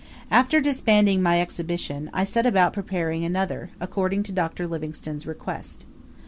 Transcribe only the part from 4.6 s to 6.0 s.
Livingstone's request.